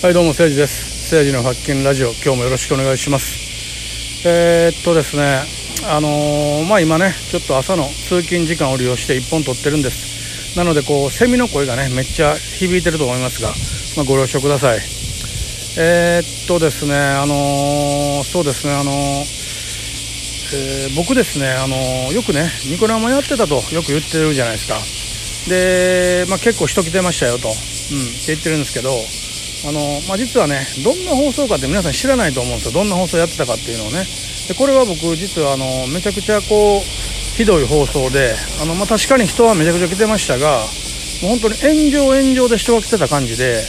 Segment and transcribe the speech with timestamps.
[0.00, 1.12] はいどうも誠治です。
[1.12, 3.34] 誠治の発見ラジオ今日もよろしくお願いします。
[4.24, 5.42] えー、っとですね
[5.90, 10.56] あのー、まあ今ねちょっと朝の通勤時間を利用して1本撮ってるんです。
[10.56, 13.48] なのでこうセミの声がねめっちゃ響いてると思いますが、
[13.96, 14.78] まあ、ご了承ください。
[15.76, 18.92] えー、っとですねあのそうですねあの
[20.54, 21.76] えー、僕ですね、あの
[22.12, 24.78] よくね、ニコ生やってたとよく言ってるじゃないですか。
[25.50, 27.54] で、まあ、結構人来てましたよと、うん、っ
[28.24, 28.88] て言ってるんですけど、
[29.66, 34.06] あのまあ、実はね、どんな放送かって皆さん知らないと思うんですよ、どんな放送やってたかっていうのをね。
[34.46, 40.60] でこれは僕、実はあのめちゃくちゃこうひどい放送で、あのまあ、確かに人はめちゃくちゃ来てましたが、
[41.22, 43.64] もう本当に炎上、炎上で人が来てた感じで、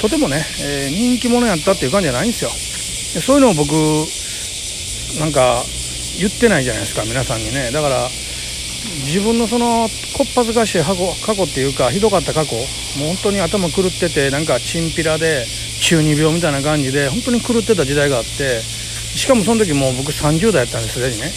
[0.00, 2.50] とてもね、えー、人気者やったっていう感じじゃないんですよ。
[2.50, 3.72] でそういうのを僕、
[5.20, 5.62] なんか
[6.18, 7.70] 言ってないじゃないですか、皆さんにね。
[7.70, 8.10] だから
[9.06, 12.64] 自分のそのこっぱずかしい過去過去っていうかひどかった過去もう
[13.08, 15.46] 本当に頭狂っててなんかチンピラで
[15.80, 21.32] 中二病みたいな感じで本当に狂ってた時代があってしかもその時もう僕30代やったんですすでにね。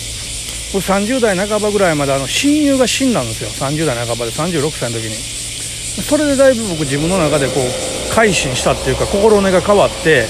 [0.73, 3.49] 僕30代半ばぐらいまであの親友が死んだんですよ。
[3.49, 5.15] 30代半ばで36歳の時に。
[6.01, 10.27] それでだいぶ僕自分の中でこう改心したっていうか心根が変わって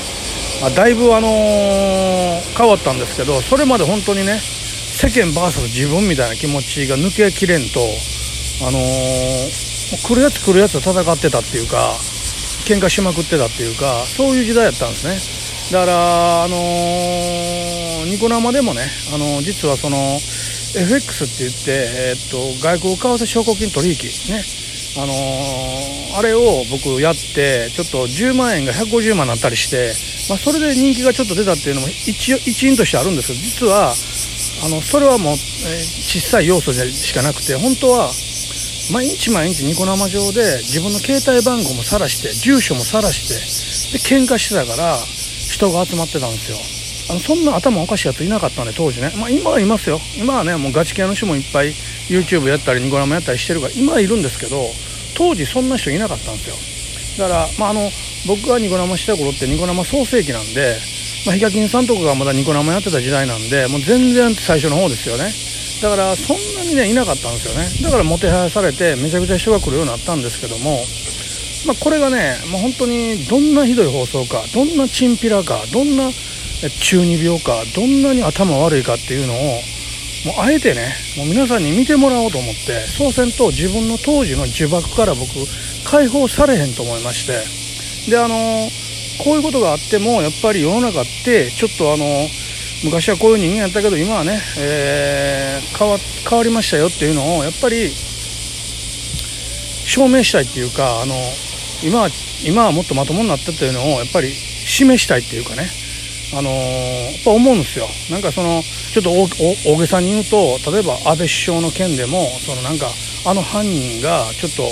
[0.64, 4.40] あだいぶあのー、変わったんですけどそれまで本当にね
[4.98, 7.80] 世間 VS 自分みたいな気持ちが抜けきれんと
[8.66, 11.94] あのー、来るやつ来るやつと戦ってたっていうか
[12.66, 15.78] 喧嘩しまくってたっていうかそういう時代やったんですね。
[15.78, 19.98] だからあのー、ニコ生でもね、あのー、実はその
[20.76, 24.44] FX って言って、えー、っと外国為替証拠金取引ね。
[24.98, 29.94] あのー、あれを僕やってちょっと10万円が150万になったりして、
[30.28, 33.94] まあ、それで人気がちょっと出たっていうのも一一因としてあるんですけど実は
[34.64, 38.12] あのそれはもう、えー、小さい要素でしかなくて本当は
[38.92, 44.98] 毎日毎日ニコ生上で自分の携帯番号も晒して住所も晒してで喧嘩してたから
[45.50, 46.58] 人が集まってたんですよ。
[47.10, 51.72] あのそんな頭おかしいやついなかったんで当時ね、まあ、今はいますよ今はねもうガチ系の人もいっぱい
[52.10, 54.68] YouTube やったりニコ生やったりしてるから今はいるんですけど
[55.16, 57.28] 当時そんな人いなかったんですよ。
[57.28, 57.90] だから、まあ、あの
[58.28, 60.76] 僕がニコ生した頃ってニコ生創世紀なんで
[61.28, 65.34] まあ、ヒカキンさんとかがまだニコ生やってた時代なんでもう全然最初の方ですよね。
[65.84, 67.68] だからそんなにねいなかったんですよね。
[67.84, 70.80] だからもてはやされてめちゃくちゃ人が来るようになったんですけども
[71.66, 76.10] まあ、これがねもう本当にどんなひどい放送かどんなチンピラかどんな
[76.80, 85.30] 中二病かどんなに頭悪いかっていうのをもうあえてねもう皆さんに見てもらおうと思ってそうせんと自分の当時の呪縛から僕
[85.84, 87.44] 解放されへんと思いまして。
[88.10, 88.87] であのー
[89.18, 92.06] こういうことがあってもやっぱり世の中ってちょっとあの
[92.84, 95.98] 昔はこういう人間やったけど今はね、えー、変わ
[96.30, 97.92] 変わりましたよっていうのをやっぱり
[99.86, 101.16] 証明したいっていうかあの
[101.84, 102.10] 今は
[102.46, 105.70] 今はもっとまともになったっていうのをやっぱり示したいっていうかね。
[106.34, 107.88] あのー、やっぱ思うんですよ。
[108.12, 109.12] なんかそのちょっと
[109.70, 112.92] 大げさに言うと例えば安倍首相の件でもそのなんか
[113.26, 114.64] あの犯人がちょっと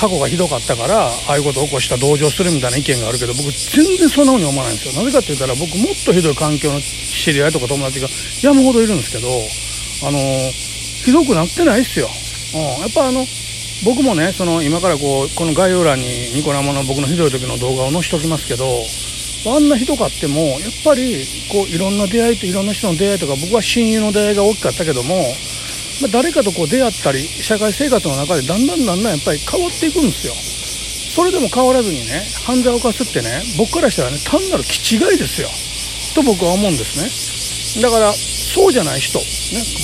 [0.00, 5.04] 過去がひどかったからああいうことを起こした同情するみたいな意見があるけど僕全然そんなふうに思わないんですよ。
[5.04, 8.08] なぜかって言ったら僕もっとひどい環境の知り合いとか友達が
[8.40, 10.18] 山ほどいるんですけどあの
[11.04, 12.08] ひどくなってないっすよ、
[12.54, 13.26] うん、やっぱあの
[13.84, 18.64] 僕もねその今からこうこの概要欄にニコ生の僕のひどい時の動画を載せておきますけど
[19.52, 25.20] あんなひどかってもやっぱりこういろんな出会いといろんな人の出会いとか僕は親友の出会いが大きかったけども
[26.00, 30.34] まあ、誰かとこう出会ったり社会生活の中でだんだんだんだんやっぱり変わっていくんですよ。
[31.10, 35.48] それでも変わらずにね犯罪を犯すってね僕からしたらね単なる気違いですよ。
[36.14, 37.82] と僕は思うんですね。
[37.82, 39.24] だからそうじゃない人、ね、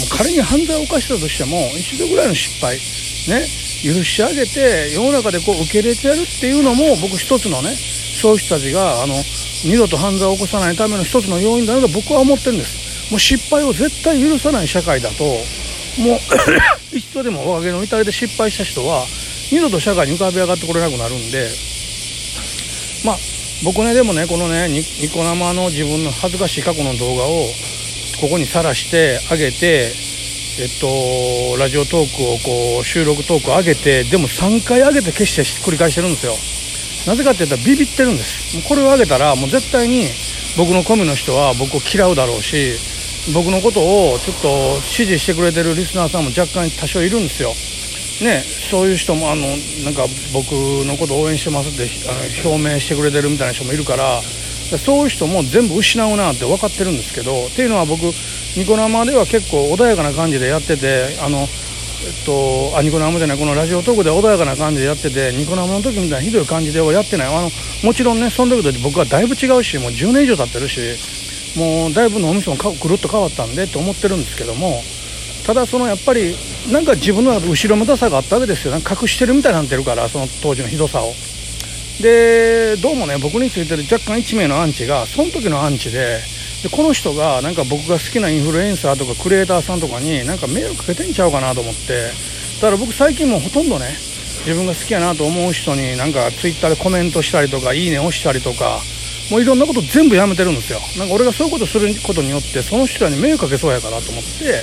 [0.00, 2.78] もう仮に犯罪を犯したとしても一度ぐらいの失敗
[3.28, 3.46] ね
[3.82, 9.14] 許し上げて世の中でこう受け入れてやるっていうのも僕一つのねそういう人たちがあの
[9.64, 13.10] 二度と犯罪を起こさないための一つの要因だなと僕は思ってるんです。
[13.10, 15.24] もう失敗を絶対許さない社会だと
[15.98, 16.20] もう
[16.96, 19.06] 一度でもおかげの至りで失敗した人は
[19.50, 21.48] 二度と社会に浮かび上がってこれなくなるんで
[23.04, 23.18] まあ
[23.64, 27.48] 僕ねでもねこのねニコ生の自分の恥ずかしい過去の動画を
[28.20, 29.92] ここにさらしてあげて
[30.58, 36.34] えっとラジオトークをこう収録トークを上げてでも3回上げて消して繰り返してるんですよ。
[37.06, 38.60] なぜかって言ったらビビってるんです。
[38.66, 40.08] これを上げたらもう絶対に
[40.56, 42.95] 僕のコミの人は僕を嫌うだろうし
[43.34, 47.50] 僕のことをちょっと支持してくれてるリスナーさんも若干多少いるんですよ。
[48.22, 49.46] ね、そういう人もあの
[49.84, 50.52] なんか僕
[50.86, 54.22] のこと応援してますってあの表明してくれてるみたいな人もいるから
[54.78, 58.04] そういう人も全部失うなって分かってるんですけどっていうのは僕
[58.56, 61.46] ニコ生では結構穏やかな感じでやっててあの
[62.06, 67.50] えっと、あニコ生じゃないこのラジオトークで穏やかな感じでやっててニコ生の時みたいなひどい感じではやってないあの
[67.82, 71.25] もちろんねその時と僕はだいぶ違うしもう10年以上経ってるし
[71.56, 74.82] もうだいぶ脳みそもぐるっと変わったんでって思ってるんですけども
[75.46, 76.34] ただそのやっぱり
[76.70, 81.12] なんか自分の後ろめたさがあったわけですよ隠してるみたいになってるからその当時のひどさを。
[82.00, 86.20] でどうもね僕についてる若干1名のアンチがその時のアンチで
[86.62, 92.36] でこの人がなんか僕が好きなインフルエンサーとかクリエイターさんとかになんか迷惑かけてんちゃうかなと思って。
[92.60, 93.96] だから僕最近もほとんどね
[94.46, 98.80] 自分が好きやなと思う人になんかツイッターでコメントしたりとかいいね押したりとか
[99.30, 100.80] もういろんなこと全部やめてるんですよ。
[100.98, 104.62] なんか俺がそういうことすることによってその人らに迷惑かけそうやからと思って。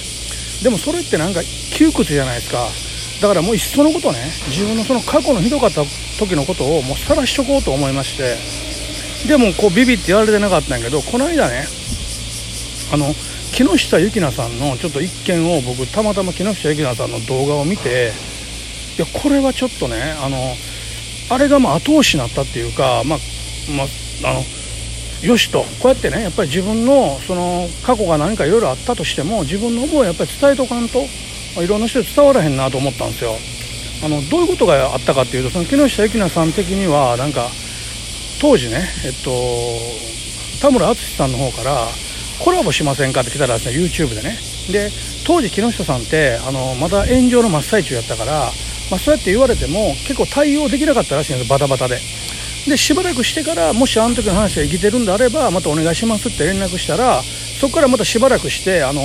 [0.64, 2.70] でもそれってなんか窮屈じゃないですか。
[3.22, 5.84] だからもういっそのことね自分のその過去のひどかった
[6.18, 8.38] 時のことをもう晒しとこうと思いまして。
[9.28, 11.66] でもこうビビって言われてなかったんやけどこの間ね
[12.92, 13.14] あの
[13.54, 18.12] 木下ゆきなさんのちょっと一件を僕たまたま木下ゆきなさんの動画を見て
[18.98, 20.38] いやこれはちょっとねあの
[21.30, 23.20] あれがま後押しになったっていうかまあ
[23.72, 23.88] まあ
[24.24, 24.44] あの
[25.28, 25.64] よしと。
[25.80, 31.06] こうやってねやっぱり自分のその過去が何かいろいろあったとしても自分の思いをやっぱり伝えとかんと
[31.62, 33.36] いろんな人に伝わらへんなと思ったんですよ。
[34.04, 37.48] あのどういうことがあったかっていうとその木下ゆきなさん的にはなんか
[38.42, 39.32] 当時ねえっと
[40.62, 41.88] 田村淳さんの方から
[42.40, 44.38] コラボしませんかって来たらですね YouTube でね。
[44.70, 44.92] で
[45.26, 48.52] 当時木下さんってあのまだ炎上の真っ最中やったから、
[48.92, 52.00] まあ、そうやって言われても結構対応できなかったらしいんですバタバタで。
[52.68, 59.02] でしばらくしてからもしあの時の話が生きてるんであればまたお願いしますって連絡したらそこからまたしばらくしてあの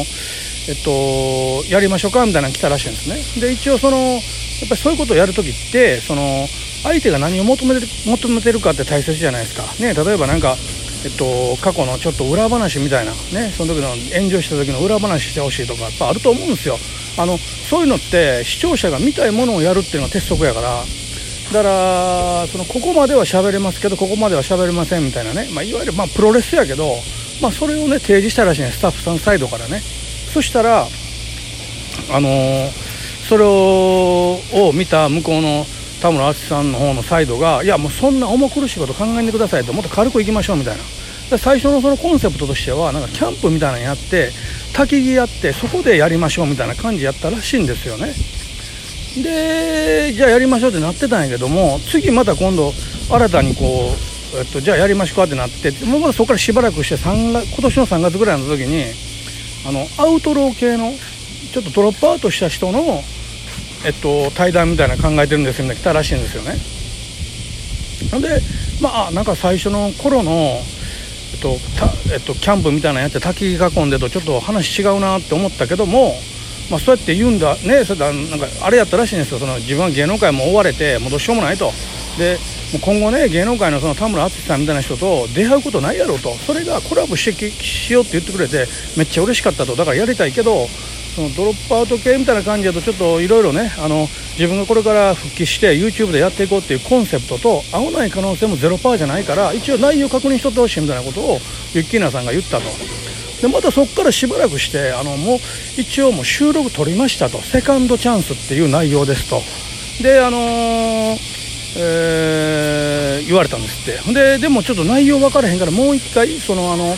[0.69, 3.41] えっとやりましょうかみたいなの来たらしいんですね。
[3.41, 4.21] で一応そのやっ
[4.69, 6.47] ぱりそういうことをやるときってその
[6.83, 9.63] 相手が何を求めて求めてるかって大切じゃないですか。
[9.81, 10.57] ね例えばなんか
[11.05, 16.77] えっと、過去のちょっと裏話みたいな、ね、その時の炎上した時の裏話してほしいとかやっぱあると思うんですよ。
[17.17, 20.85] あのそういうのって視聴者が見たいものをやるっていうのが鉄則やから
[21.53, 21.69] だか
[22.43, 26.97] らそのここまでは喋れますけどここまでは喋れませんみたいなね、まあ、いわゆるまあプロレスやけど、
[27.41, 28.71] まあ、それをね提示したらしいね。
[28.71, 29.81] スタッフさんサイドからね。
[30.33, 32.71] そしたらあのー、
[33.27, 35.65] それを見た向こうの
[36.03, 40.85] 田村淳さんの方のサイドがいやもうそんな重苦しいこと考えてくださいともっと軽くいきましょうみたいな。
[41.39, 44.31] 最初のそのコンセプトとしてはなんかキャンプみたいなのやって
[44.73, 48.15] 焚き木やってそこでやりましょうみたいな感じやったらしいんですよね。
[49.23, 52.73] でじゃあやりましょうってなってたんやけども次また今度
[53.11, 53.95] 新たにこ
[54.35, 58.85] う、えっと、じゃあやりましょうかってなってもうまだそこからしばらくして3月今年の3月ぐらいの時に
[59.67, 60.93] あのアウトロー系の
[61.53, 63.03] ちょっとドロップアウトした人の
[63.85, 66.57] えっと、対談みたいな考えてるんですよね来たらしいんですよね。
[68.11, 68.41] なんで
[68.81, 76.15] まあなんか最初の頃の、えっとたえっと、キャンプみたいなのやって焚き囲んでとちょっと話違うなって思ったけども、
[76.71, 77.85] まあ、そうやって言うんだね。
[77.85, 79.39] それだなんかあれやったらしいんですよ。
[79.39, 81.73] その自分は芸能界も追われてもうどうしようもないと。
[82.19, 82.39] で
[82.73, 86.35] もう今後ね芸能界のその田村淳さんみたいな人と出会うことないやろうと。
[86.35, 88.67] それがコラボしてしようって言ってくれて
[88.97, 89.77] めっちゃ嬉しかったと。
[89.77, 90.69] だからやりたいけど
[91.15, 94.07] そのドロップアウト系みたいな感じだとちょっといろいろねあの
[94.39, 101.41] 自分がこれから復帰して YouTube でやっていこうっていうコンセプトと合わない可能性もゼロパーじゃないから一応内容確認しとってほしいみたいなことを
[101.75, 103.08] ユッキーナさんが言ったと。
[103.41, 105.39] でまたそこからしばらくしてあのもう
[105.77, 107.41] 一応もう収録取りましたと。
[107.41, 109.43] セカンドチャンスっていう内容ですと。
[110.03, 111.19] であのー、
[111.77, 114.13] えー、言われたんですって。
[114.13, 116.97] ででもちょっと内容分からへんからもう一回そのあの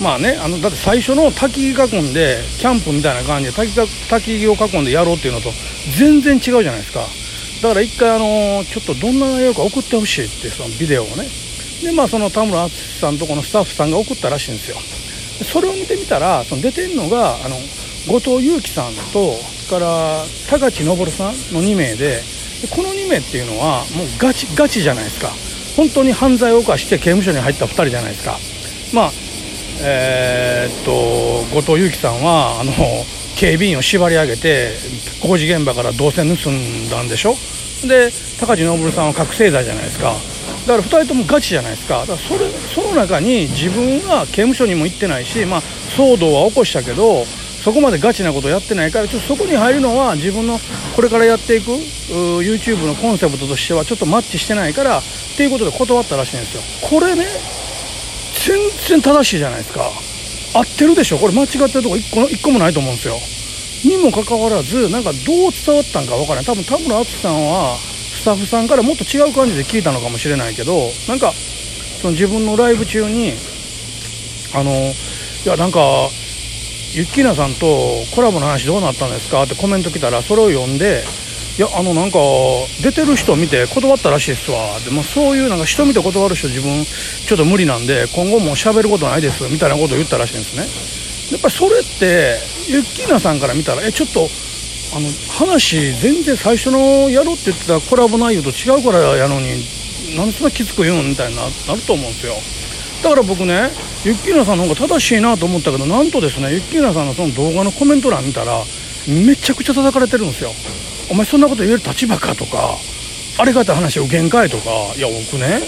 [0.00, 3.72] まあねあのだって最初の滝囲んでキャンプみたいな感じで滝
[4.08, 5.50] 滝を囲んでやろうっていうのと
[5.98, 7.06] 全然違うじゃないですか。
[7.62, 11.28] だから一回あのちょっとどんな内容か送ってほしいってそのビデオをね。
[11.82, 12.70] でまあその田村淳
[13.00, 14.76] さんとこのスタッフさんが送ったらしいんですよ。
[15.44, 17.56] それを見てみたらその出てるのがあの
[18.06, 19.36] 後藤祐樹さんと
[19.68, 22.22] から高知昇さんの2名で
[22.70, 25.30] この2名っていうのはもうガチガチじゃないですか。
[25.76, 28.38] 本当に犯罪を犯して刑務所に入った2人じゃないですか。
[28.92, 29.12] まあ
[29.80, 30.92] えー、っと
[31.54, 32.72] 後藤祐樹さんはあの
[33.36, 34.76] 警備員を縛り上げて
[35.20, 37.34] 工事現場から銅線盗んだんでしょ。
[37.86, 40.14] で高知昇さんは覚醒剤じゃないですか。
[40.66, 42.00] だから2人ともガチじゃないですか。
[42.00, 45.60] だからそれその中に自分は刑務所にも行ってないし、まあ、
[45.96, 50.58] 騒動は起こしたけどそこまでガチなことやってないからちょっとそこに入るのは自分の
[50.96, 55.02] これからやっていく YouTube のコンセプトとしてはちょっとマッチしてないからっ
[55.36, 56.62] ていうことで断ったらしいんですよ。
[56.88, 57.26] これね
[58.44, 59.90] 全然正しいじゃないですか。
[60.54, 61.18] 合ってるでしょ？
[61.18, 63.16] これ間違ってるとこ1個1個もないと思うんですよ。
[63.84, 66.44] にもかかわらずなんかどう伝わったんか分からない。
[66.44, 67.78] 多分田村淳さんは
[68.22, 71.32] スタッフさんからもっと違う感じで聞いたのかもしれないけどなんか
[72.00, 73.32] その自分のライブ中に
[74.54, 74.94] あのい
[75.44, 75.80] やなんか
[76.92, 77.66] ユッキーナさんと
[78.14, 79.42] コラボの話どうなったんですか？
[79.42, 81.02] ってコメント来たらそれを読んで
[81.58, 82.18] いやあのなんか
[82.80, 84.78] 出てる人見て断ったらしいですわ。
[84.84, 90.62] でもそういうなんか人見て断る人自分ちょっと無理なんで今後もう喋ることないですみたいなことを言ったらしいんですね。
[91.32, 92.38] やっぱりそれって
[92.70, 94.28] ユッキーナさんから見たらえちょっと
[94.94, 99.64] あの話全然最初のやろうって言ってたコラボ内容と違うからやのに
[100.16, 101.52] なんでそんなきつく言うんみたいになる
[101.86, 102.34] と思うんですよ。
[103.02, 103.70] だから僕ね
[104.04, 108.62] ユッキーナさんの方が正しいなと思ったけどなんとですねユッキーナさんのその動画のコメント欄見たら
[109.08, 110.52] めちゃくちゃ叩かれてるんですよ。
[111.10, 112.76] お前そんなこと言える立場かとか
[113.38, 115.62] ありがたい話を限界とかいや僕ね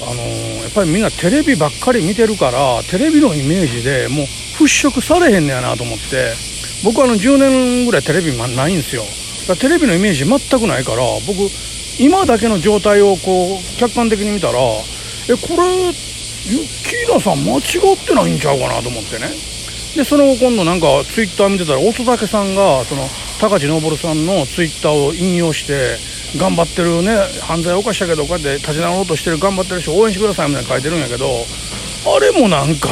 [0.00, 4.26] あのー、やっぱりみんなテレビばっかり見てるからテレビのイメージでもう
[4.56, 6.34] 払拭されへんねやなと思って
[6.84, 9.02] 僕あの10年ぐらいテレビないんですよ。
[9.48, 11.50] だテレビのイメージ全くないから僕
[11.98, 14.58] 今だけの状態をこう客観的に見たら
[15.28, 19.30] えこれユッキーナさん間違ってないんちゃうかなと思ってね。
[19.96, 23.08] でその後今度なんかツイッター見てたら乙武さんがその
[23.40, 25.96] 高知昇さんのツイッターを引用して
[26.36, 31.26] 頑張ってるね犯罪を犯したけどこうやって立ち直ろうとしてる頑張ってる人応援してくださいみたいな書いてるんやけど
[32.06, 32.88] あれもなんか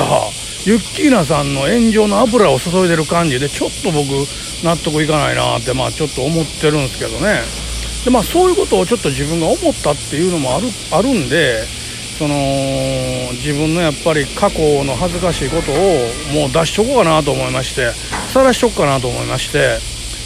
[0.67, 4.11] ユッキーナさんの炎上の油を注いでる感じでちょっと僕
[4.65, 7.43] 納得いかないなってまあちょっと思ってるんですけどね。
[8.05, 11.63] でまあそういうことをちょっと自分が思ったっていうのもあるあるんで
[12.19, 12.35] その
[13.35, 15.77] 自分のやっぱり過去の恥ずかしいことを
[16.35, 17.93] もう出しとこうかなと思いまして
[18.33, 19.79] 晒しとこうかなと思いまして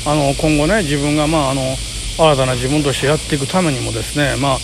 [0.06, 1.76] あの今後ね自分がまああの
[2.16, 4.59] 新たな自分としてやっていくためにもですねまあ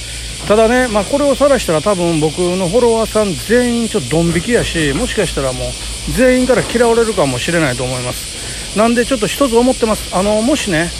[0.46, 8.78] ただね、まあ、これを晒したら多分僕のフォロワーさん全員ちょっとドン引きやしもしかしたらもう全員から嫌われるかもしれないと思います。
[8.78, 10.14] なんでちょっと一つ思ってます。
[10.14, 10.90] あのもしね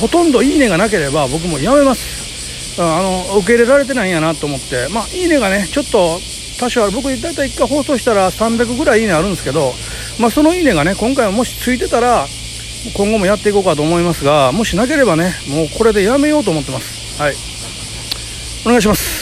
[0.00, 2.80] ほとんどいいねがなければ僕もやめます。
[2.80, 4.88] あの受け入れられてないんやなと思って。
[4.88, 6.18] まあいいねがねちょっと
[6.58, 6.92] 多少ある。
[6.92, 9.74] 僕大体1回放送したら300ぐらいいいねあるんですけど
[10.18, 12.26] まあそのいいねがね今回ももしついてたら
[12.94, 17.20] 今後もやっていこうかと思いますがもしなければねもうこれでやめようと思ってます。
[17.20, 17.51] はい。
[18.64, 19.21] お願いします。